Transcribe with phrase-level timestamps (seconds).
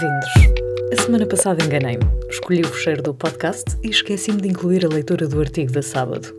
[0.00, 0.30] Bem-vindos.
[0.92, 2.04] A semana passada enganei-me.
[2.30, 6.32] Escolhi o fecheiro do podcast e esqueci-me de incluir a leitura do artigo da sábado.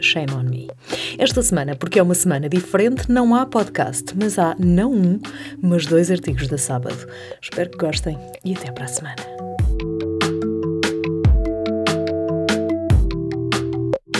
[0.00, 0.68] Shame on me.
[1.16, 5.20] Esta semana, porque é uma semana diferente, não há podcast, mas há não um,
[5.62, 7.06] mas dois artigos da sábado.
[7.40, 9.45] Espero que gostem e até para a semana.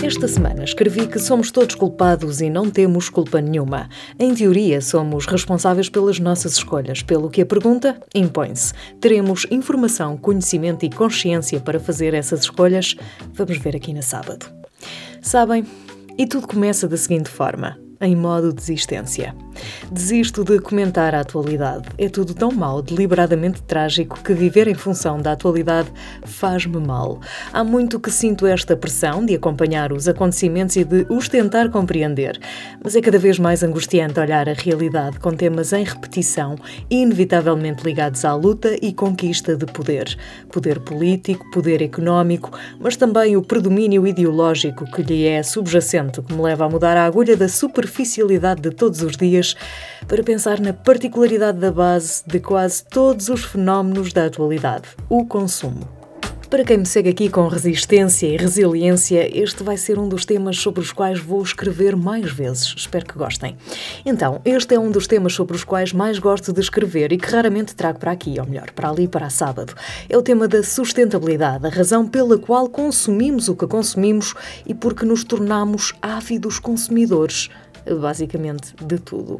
[0.03, 3.89] Esta semana escrevi que somos todos culpados e não temos culpa nenhuma.
[4.19, 8.73] Em teoria, somos responsáveis pelas nossas escolhas, pelo que a pergunta impõe-se.
[9.01, 12.95] Teremos informação, conhecimento e consciência para fazer essas escolhas?
[13.33, 14.45] Vamos ver aqui na sábado.
[15.21, 15.65] Sabem,
[16.17, 19.35] e tudo começa da seguinte forma em modo desistência.
[19.91, 21.87] Desisto de comentar a atualidade.
[21.97, 25.89] É tudo tão mau, deliberadamente trágico, que viver em função da atualidade
[26.25, 27.19] faz-me mal.
[27.51, 32.39] Há muito que sinto esta pressão de acompanhar os acontecimentos e de os tentar compreender.
[32.83, 36.55] Mas é cada vez mais angustiante olhar a realidade com temas em repetição,
[36.89, 40.17] inevitavelmente ligados à luta e conquista de poder.
[40.51, 46.41] Poder político, poder económico, mas também o predomínio ideológico que lhe é subjacente, que me
[46.41, 49.55] leva a mudar a agulha da super superficialidade de todos os dias
[50.07, 55.97] para pensar na particularidade da base de quase todos os fenómenos da atualidade: o consumo.
[56.49, 60.57] Para quem me segue aqui com resistência e resiliência, este vai ser um dos temas
[60.57, 62.73] sobre os quais vou escrever mais vezes.
[62.77, 63.57] Espero que gostem.
[64.05, 67.29] Então, este é um dos temas sobre os quais mais gosto de escrever e que
[67.29, 69.73] raramente trago para aqui, ou melhor, para ali para sábado.
[70.07, 74.33] É o tema da sustentabilidade, a razão pela qual consumimos o que consumimos
[74.65, 77.49] e porque nos tornamos ávidos consumidores
[77.95, 79.37] basicamente de tudo.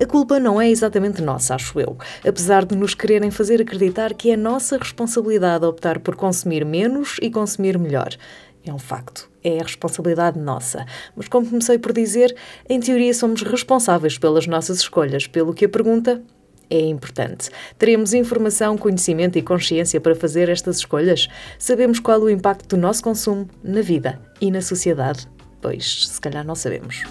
[0.00, 4.30] A culpa não é exatamente nossa, acho eu, apesar de nos quererem fazer acreditar que
[4.30, 8.16] é nossa responsabilidade optar por consumir menos e consumir melhor.
[8.64, 10.84] É um facto, é a responsabilidade nossa.
[11.16, 12.36] Mas, como comecei por dizer,
[12.68, 16.22] em teoria somos responsáveis pelas nossas escolhas, pelo que a pergunta
[16.68, 17.50] é importante.
[17.78, 21.28] Teremos informação, conhecimento e consciência para fazer estas escolhas?
[21.58, 25.26] Sabemos qual o impacto do nosso consumo na vida e na sociedade?
[25.60, 27.02] Pois, se calhar não sabemos.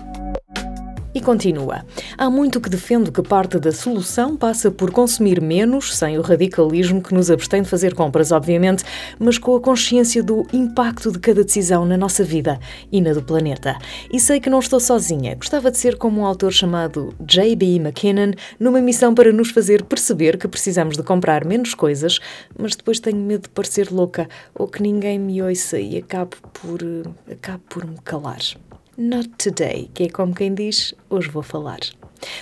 [1.14, 1.84] E continua.
[2.16, 7.02] Há muito que defendo que parte da solução passa por consumir menos, sem o radicalismo
[7.02, 8.84] que nos abstém de fazer compras, obviamente,
[9.18, 12.59] mas com a consciência do impacto de cada decisão na nossa vida
[12.92, 13.75] e na do planeta.
[14.14, 15.34] E sei que não estou sozinha.
[15.34, 17.78] Gostava de ser como um autor chamado J.B.
[17.78, 22.20] McKinnon, numa missão para nos fazer perceber que precisamos de comprar menos coisas,
[22.56, 26.80] mas depois tenho medo de parecer louca ou que ninguém me ouça e acabe por,
[27.31, 28.40] acabe por me calar.
[29.02, 31.80] Not Today, que é como quem diz, hoje vou falar.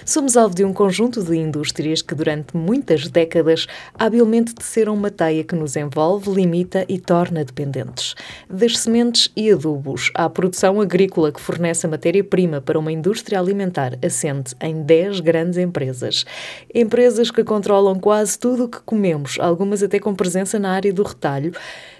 [0.03, 5.43] Somos alvo de um conjunto de indústrias que, durante muitas décadas, habilmente teceram uma teia
[5.43, 8.15] que nos envolve, limita e torna dependentes.
[8.49, 13.95] Das sementes e adubos à produção agrícola que fornece a matéria-prima para uma indústria alimentar
[14.03, 16.25] assente em 10 grandes empresas.
[16.73, 21.03] Empresas que controlam quase tudo o que comemos, algumas até com presença na área do
[21.03, 21.51] retalho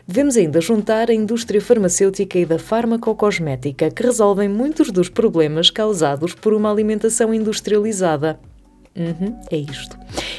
[0.08, 6.34] Devemos ainda juntar a indústria farmacêutica e da farmacocosmética, que resolvem muitos dos problemas causados
[6.34, 8.40] por uma alimentação industrializada.
[8.96, 9.98] Uhum, é isto.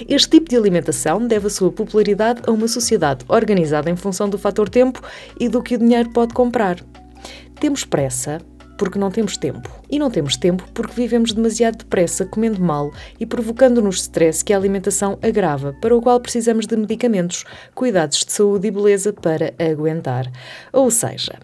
[0.09, 4.39] Este tipo de alimentação deve a sua popularidade a uma sociedade organizada em função do
[4.39, 5.03] fator tempo
[5.39, 6.79] e do que o dinheiro pode comprar.
[7.61, 8.41] Temos pressa,
[8.79, 9.69] porque não temos tempo.
[9.91, 12.91] E não temos tempo porque vivemos demasiado depressa, comendo mal
[13.21, 17.45] e provocando-nos stress que a alimentação agrava, para o qual precisamos de medicamentos,
[17.75, 20.31] cuidados de saúde e beleza para aguentar.
[20.73, 21.39] Ou seja,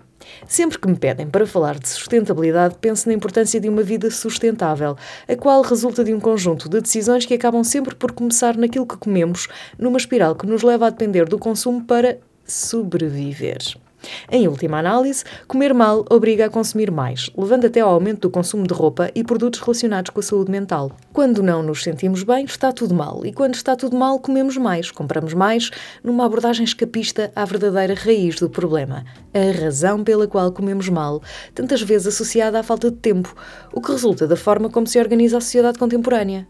[0.47, 4.97] Sempre que me pedem para falar de sustentabilidade, penso na importância de uma vida sustentável,
[5.29, 8.97] a qual resulta de um conjunto de decisões que acabam sempre por começar naquilo que
[8.97, 13.84] comemos, numa espiral que nos leva a depender do consumo para sobreviver.
[14.31, 18.67] Em última análise, comer mal obriga a consumir mais, levando até ao aumento do consumo
[18.67, 20.93] de roupa e produtos relacionados com a saúde mental.
[21.13, 24.91] Quando não nos sentimos bem, está tudo mal, e quando está tudo mal, comemos mais,
[24.91, 25.71] compramos mais,
[26.03, 31.23] numa abordagem escapista à verdadeira raiz do problema, a razão pela qual comemos mal,
[31.55, 33.35] tantas vezes associada à falta de tempo,
[33.73, 36.47] o que resulta da forma como se organiza a sociedade contemporânea.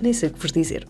[0.00, 0.86] Nem sei o que vos dizer.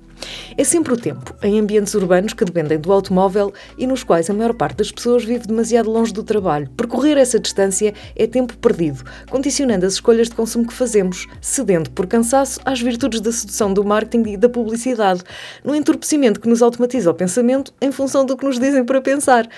[0.56, 4.34] É sempre o tempo, em ambientes urbanos que dependem do automóvel e nos quais a
[4.34, 6.68] maior parte das pessoas vive demasiado longe do trabalho.
[6.76, 12.06] Percorrer essa distância é tempo perdido, condicionando as escolhas de consumo que fazemos, cedendo por
[12.06, 15.22] cansaço às virtudes da sedução do marketing e da publicidade,
[15.64, 19.48] no entorpecimento que nos automatiza o pensamento em função do que nos dizem para pensar.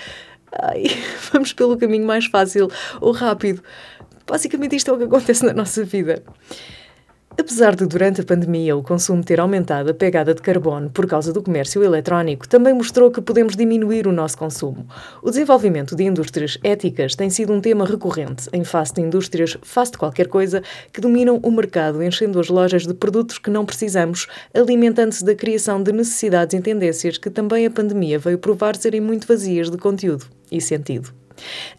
[0.51, 0.85] Ai,
[1.31, 2.69] vamos pelo caminho mais fácil
[3.01, 3.61] ou rápido.
[4.25, 6.23] Basicamente, isto é o que acontece na nossa vida.
[7.35, 11.33] Apesar de, durante a pandemia, o consumo ter aumentado a pegada de carbono por causa
[11.33, 14.85] do comércio eletrónico, também mostrou que podemos diminuir o nosso consumo.
[15.21, 19.97] O desenvolvimento de indústrias éticas tem sido um tema recorrente em face de indústrias fast
[19.97, 25.25] qualquer coisa que dominam o mercado, enchendo as lojas de produtos que não precisamos, alimentando-se
[25.25, 29.71] da criação de necessidades e tendências que também a pandemia veio provar serem muito vazias
[29.71, 31.22] de conteúdo e sentido.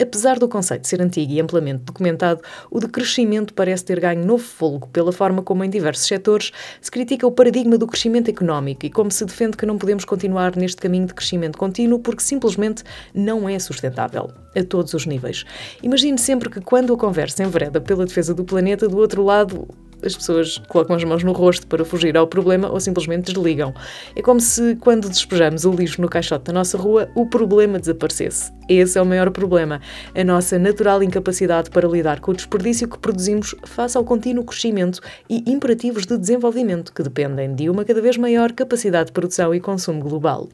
[0.01, 2.41] Apesar do conceito ser antigo e amplamente documentado,
[2.71, 7.27] o decrescimento parece ter ganho novo fôlego pela forma como, em diversos setores, se critica
[7.27, 11.06] o paradigma do crescimento económico e como se defende que não podemos continuar neste caminho
[11.06, 12.83] de crescimento contínuo porque simplesmente
[13.15, 15.45] não é sustentável, a todos os níveis.
[15.83, 19.69] Imagine sempre que, quando a conversa envereda pela defesa do planeta, do outro lado
[20.05, 23.75] as pessoas colocam as mãos no rosto para fugir ao problema ou simplesmente desligam.
[24.15, 28.53] É como se, quando despejamos o lixo no caixote da nossa rua, o problema desaparecesse.
[28.69, 29.81] Esse é o maior problema,
[30.15, 35.01] a nossa natural incapacidade para lidar com o desperdício que produzimos face ao contínuo crescimento
[35.29, 39.61] e imperativos de desenvolvimento que dependem de uma cada vez maior capacidade de produção e
[39.61, 40.49] consumo global.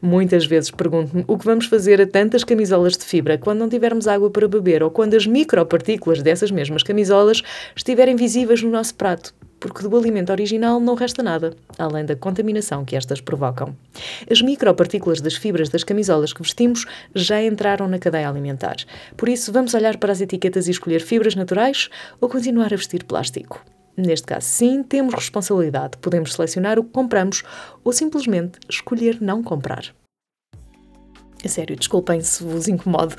[0.00, 4.06] Muitas vezes pergunto-me o que vamos fazer a tantas camisolas de fibra quando não tivermos
[4.06, 7.42] água para beber ou quando as micropartículas dessas mesmas camisolas
[7.74, 12.84] estiverem visíveis no nosso prato, porque do alimento original não resta nada, além da contaminação
[12.84, 13.74] que estas provocam.
[14.30, 16.84] As micropartículas das fibras das camisolas que vestimos
[17.14, 18.76] já entraram na cadeia alimentar.
[19.16, 21.88] Por isso, vamos olhar para as etiquetas e escolher fibras naturais
[22.20, 23.64] ou continuar a vestir plástico.
[23.98, 25.98] Neste caso, sim, temos responsabilidade.
[26.00, 27.42] Podemos selecionar o que compramos
[27.82, 29.92] ou simplesmente escolher não comprar.
[31.44, 33.16] A sério, desculpem se vos incomodo.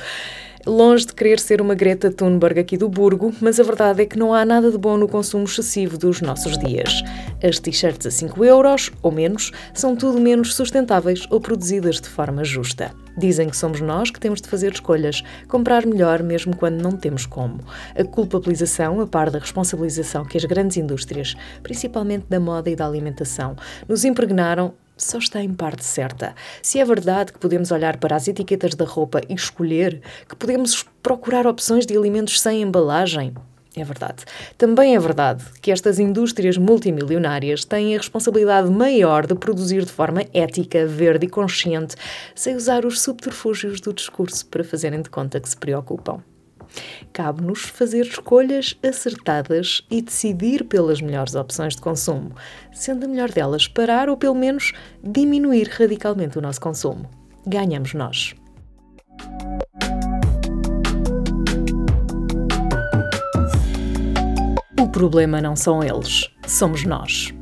[0.66, 4.18] Longe de querer ser uma Greta Thunberg aqui do Burgo, mas a verdade é que
[4.18, 7.02] não há nada de bom no consumo excessivo dos nossos dias.
[7.44, 12.44] As t-shirts a 5 euros, ou menos, são tudo menos sustentáveis ou produzidas de forma
[12.44, 12.94] justa.
[13.19, 17.25] Dizem que somos nós que temos de fazer escolhas, comprar melhor mesmo quando não temos
[17.25, 17.60] como.
[17.94, 22.86] A culpabilização, a par da responsabilização que as grandes indústrias, principalmente da moda e da
[22.86, 23.57] alimentação,
[23.89, 26.36] nos impregnaram só está em parte certa.
[26.62, 30.86] Se é verdade que podemos olhar para as etiquetas da roupa e escolher, que podemos
[31.01, 33.33] procurar opções de alimentos sem embalagem,
[33.75, 34.25] é verdade.
[34.57, 40.24] Também é verdade que estas indústrias multimilionárias têm a responsabilidade maior de produzir de forma
[40.33, 41.95] ética, verde e consciente,
[42.33, 46.24] sem usar os subterfúgios do discurso para fazerem de conta que se preocupam.
[47.12, 52.36] Cabe-nos fazer escolhas acertadas e decidir pelas melhores opções de consumo,
[52.72, 54.74] sendo a melhor delas parar ou pelo menos
[55.04, 57.10] diminuir radicalmente o nosso consumo.
[57.45, 58.36] Ganhamos nós.
[64.80, 67.34] O problema não são eles, somos nós.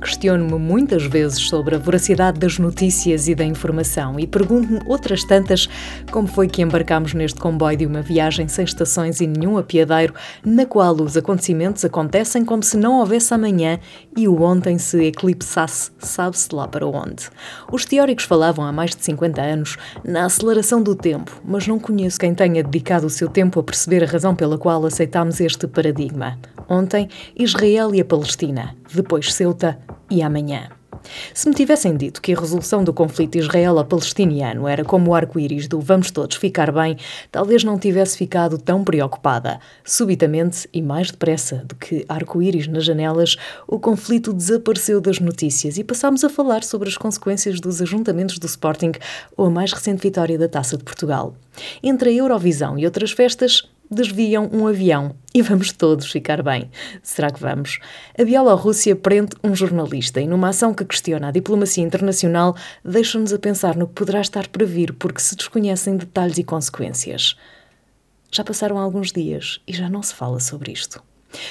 [0.00, 5.68] Questiono-me muitas vezes sobre a veracidade das notícias e da informação e pergunto-me outras tantas
[6.12, 10.14] como foi que embarcámos neste comboio de uma viagem sem estações e nenhum apiadeiro,
[10.44, 13.80] na qual os acontecimentos acontecem como se não houvesse amanhã
[14.16, 17.28] e o ontem se eclipsasse, sabe-se lá para onde.
[17.72, 22.20] Os teóricos falavam há mais de 50 anos na aceleração do tempo, mas não conheço
[22.20, 26.38] quem tenha dedicado o seu tempo a perceber a razão pela qual aceitámos este paradigma.
[26.68, 29.78] Ontem, Israel e a Palestina, depois Ceuta
[30.10, 30.68] e amanhã.
[31.32, 35.80] Se me tivessem dito que a resolução do conflito israelo-palestiniano era como o arco-íris do
[35.80, 36.96] vamos todos ficar bem,
[37.30, 39.60] talvez não tivesse ficado tão preocupada.
[39.84, 43.36] Subitamente, e mais depressa do que arco-íris nas janelas,
[43.66, 48.46] o conflito desapareceu das notícias e passámos a falar sobre as consequências dos ajuntamentos do
[48.46, 48.92] Sporting
[49.36, 51.34] ou a mais recente vitória da Taça de Portugal.
[51.82, 56.70] Entre a Eurovisão e outras festas, desviam um avião e vamos todos ficar bem.
[57.02, 57.78] Será que vamos?
[58.18, 63.38] A Bielorrússia prende um jornalista e, numa ação que questiona a diplomacia internacional, deixa-nos a
[63.38, 67.36] pensar no que poderá estar para vir porque se desconhecem detalhes e consequências.
[68.30, 71.07] Já passaram alguns dias e já não se fala sobre isto.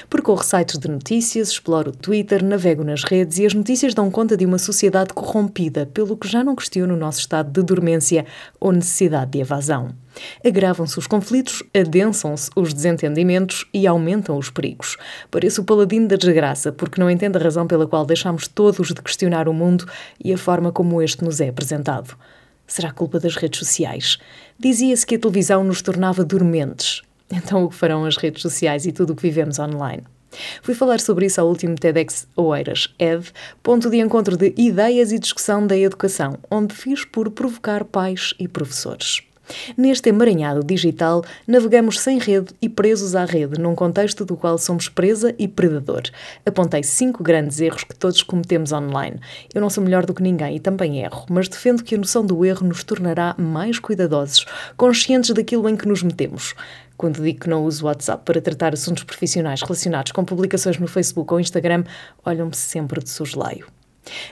[0.09, 4.35] Percorro sites de notícias, exploro o Twitter, navego nas redes e as notícias dão conta
[4.35, 8.25] de uma sociedade corrompida, pelo que já não questiono o nosso estado de dormência
[8.59, 9.89] ou necessidade de evasão.
[10.43, 14.97] Agravam-se os conflitos, adensam-se os desentendimentos e aumentam os perigos.
[15.29, 19.01] Pareço o paladino da desgraça, porque não entendo a razão pela qual deixamos todos de
[19.01, 19.85] questionar o mundo
[20.23, 22.17] e a forma como este nos é apresentado.
[22.65, 24.17] Será culpa das redes sociais?
[24.59, 27.01] Dizia-se que a televisão nos tornava dormentes.
[27.31, 30.03] Então, o que farão as redes sociais e tudo o que vivemos online?
[30.61, 33.31] Fui falar sobre isso ao último TEDx Oeiras, ED,
[33.63, 38.47] ponto de encontro de ideias e discussão da educação, onde fiz por provocar pais e
[38.47, 39.21] professores.
[39.77, 44.89] Neste emaranhado digital, navegamos sem rede e presos à rede, num contexto do qual somos
[44.89, 46.03] presa e predador.
[46.45, 49.19] Apontei cinco grandes erros que todos cometemos online.
[49.53, 52.25] Eu não sou melhor do que ninguém e também erro, mas defendo que a noção
[52.25, 56.53] do erro nos tornará mais cuidadosos, conscientes daquilo em que nos metemos.
[56.97, 61.31] Quando digo que não uso WhatsApp para tratar assuntos profissionais relacionados com publicações no Facebook
[61.31, 61.83] ou Instagram,
[62.25, 63.67] olham-me sempre de soslaio.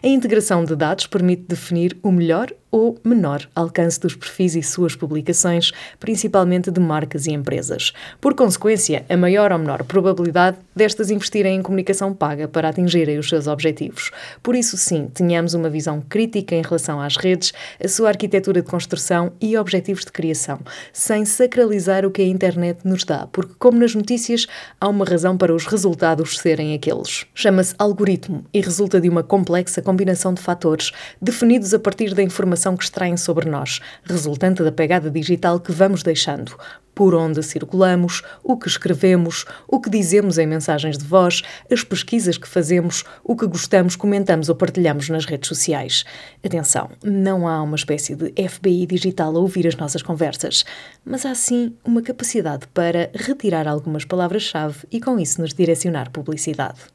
[0.01, 4.97] A integração de dados permite definir o melhor ou menor alcance dos perfis e suas
[4.97, 7.93] publicações, principalmente de marcas e empresas.
[8.19, 13.29] Por consequência, a maior ou menor probabilidade destas investirem em comunicação paga para atingirem os
[13.29, 14.11] seus objetivos.
[14.43, 18.67] Por isso, sim, tenhamos uma visão crítica em relação às redes, a sua arquitetura de
[18.67, 20.59] construção e objetivos de criação,
[20.91, 24.47] sem sacralizar o que a internet nos dá, porque, como nas notícias,
[24.81, 27.25] há uma razão para os resultados serem aqueles.
[27.33, 30.91] Chama-se algoritmo e resulta de uma complexa combinação de fatores
[31.21, 35.71] definidos a partir da informação informação que extraem sobre nós, resultante da pegada digital que
[35.71, 36.57] vamos deixando,
[36.95, 42.37] por onde circulamos, o que escrevemos, o que dizemos em mensagens de voz, as pesquisas
[42.37, 46.05] que fazemos, o que gostamos, comentamos ou partilhamos nas redes sociais.
[46.43, 50.63] Atenção, não há uma espécie de FBI digital a ouvir as nossas conversas,
[51.03, 56.94] mas há sim uma capacidade para retirar algumas palavras-chave e com isso nos direcionar publicidade.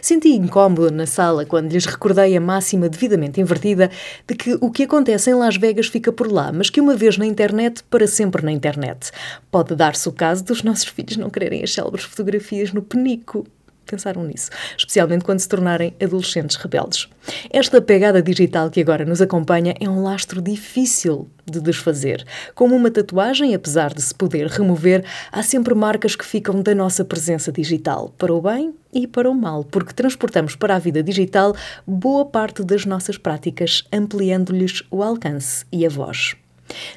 [0.00, 3.90] Senti incómodo na sala quando lhes recordei a máxima devidamente invertida
[4.26, 7.18] de que o que acontece em Las Vegas fica por lá, mas que uma vez
[7.18, 9.10] na internet, para sempre na internet.
[9.50, 13.46] Pode dar-se o caso dos nossos filhos não quererem as célebres fotografias no penico
[13.88, 17.08] pensaram nisso, especialmente quando se tornarem adolescentes rebeldes.
[17.50, 22.24] Esta pegada digital que agora nos acompanha é um lastro difícil de desfazer.
[22.54, 27.04] Como uma tatuagem, apesar de se poder remover, há sempre marcas que ficam da nossa
[27.04, 31.54] presença digital, para o bem e para o mal, porque transportamos para a vida digital
[31.86, 36.36] boa parte das nossas práticas, ampliando-lhes o alcance e a voz.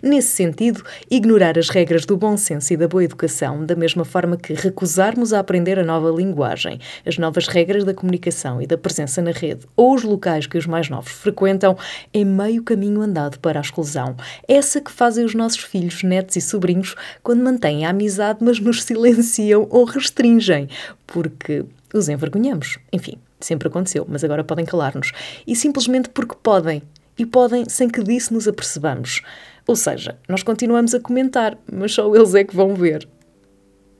[0.02, 4.38] Nesse sentido, ignorar as regras do bom senso e da boa educação, da mesma forma
[4.38, 9.22] que recusarmos a aprender a nova linguagem, as novas regras da comunicação e da presença
[9.22, 11.78] na rede ou os locais que os mais novos frequentam,
[12.14, 14.16] é meio caminho andado para a exclusão.
[14.48, 18.84] Essa que fazem os nossos filhos, netos e sobrinhos quando mantêm a amizade, mas nos
[18.84, 20.68] silenciam ou restringem,
[21.06, 22.78] porque os envergonhamos.
[22.92, 25.12] Enfim, sempre aconteceu, mas agora podem calar-nos.
[25.46, 26.82] E simplesmente porque podem.
[27.18, 29.22] E podem sem que disso nos apercebamos.
[29.68, 33.08] Ou seja, nós continuamos a comentar, mas só eles é que vão ver.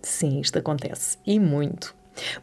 [0.02, 1.18] Sim, isto acontece.
[1.26, 1.96] E muito.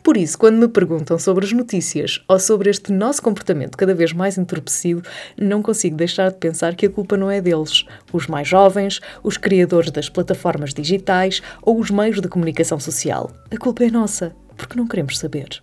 [0.02, 4.12] Por isso, quando me perguntam sobre as notícias ou sobre este nosso comportamento cada vez
[4.12, 5.02] mais entorpecido,
[5.36, 7.84] não consigo deixar de pensar que a culpa não é deles.
[8.12, 13.30] Os mais jovens, os criadores das plataformas digitais ou os meios de comunicação social.
[13.50, 15.62] A culpa é nossa, porque não queremos saber.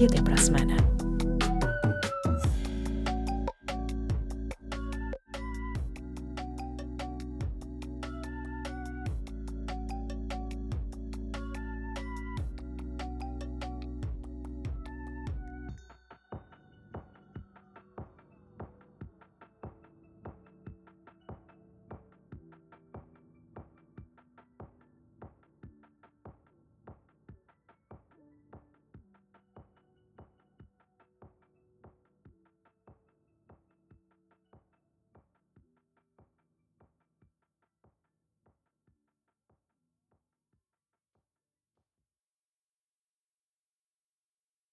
[0.00, 0.93] E até para a semana.